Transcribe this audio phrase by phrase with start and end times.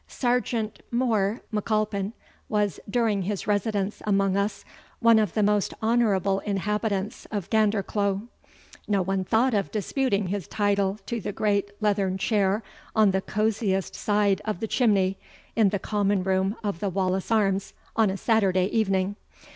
[0.07, 2.13] Sergeant More M'Alpin
[2.49, 4.65] was, during his residence among us,
[4.99, 8.27] one of the most honoured inhabitants of Gandercleugh.
[8.87, 12.63] No one thought of disputing his title to the great leathern chair
[12.95, 15.19] on the "cosiest side of the chimney,"
[15.55, 19.17] in the common room of the Wallace Arms, on a Saturday evening.